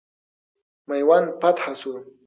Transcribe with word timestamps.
میوند 0.87 1.27
فتح 1.41 1.73
سو. 1.81 1.91